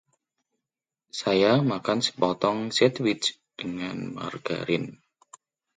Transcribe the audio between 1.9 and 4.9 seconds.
sepotong sandwich dengan margarin.